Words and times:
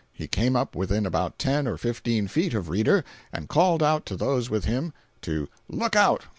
He 0.11 0.27
came 0.27 0.55
up 0.55 0.75
within 0.75 1.05
about 1.05 1.37
ten 1.37 1.67
or 1.67 1.77
fifteen 1.77 2.27
feet 2.27 2.55
of 2.55 2.69
Reeder, 2.69 3.03
and 3.31 3.47
called 3.47 3.83
out 3.83 4.03
to 4.07 4.15
those 4.17 4.49
with 4.49 4.65
him 4.65 4.93
to 5.21 5.47
"look 5.69 5.95
out! 5.95 6.23